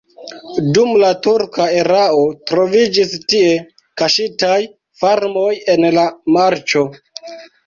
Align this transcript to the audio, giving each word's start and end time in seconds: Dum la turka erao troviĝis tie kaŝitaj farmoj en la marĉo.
Dum 0.77 0.93
la 1.01 1.09
turka 1.27 1.67
erao 1.81 2.23
troviĝis 2.51 3.13
tie 3.35 3.51
kaŝitaj 4.03 4.57
farmoj 5.03 5.53
en 5.77 5.87
la 5.99 6.09
marĉo. 6.39 6.85